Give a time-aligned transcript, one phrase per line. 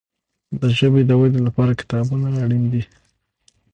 [0.59, 2.83] د ژبي د ودي لپاره کتابونه اړین دي.